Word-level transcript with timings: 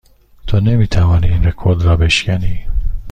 تو 0.47 0.59
نمی 0.59 0.87
توانی 0.87 1.27
این 1.29 1.43
رکورد 1.43 1.81
را 1.81 1.95
بشکنی. 1.97 2.67